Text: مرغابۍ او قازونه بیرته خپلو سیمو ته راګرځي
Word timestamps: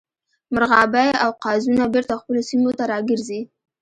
مرغابۍ 0.53 1.09
او 1.23 1.29
قازونه 1.43 1.83
بیرته 1.93 2.13
خپلو 2.21 2.41
سیمو 2.49 2.71
ته 2.77 2.83
راګرځي 2.91 3.41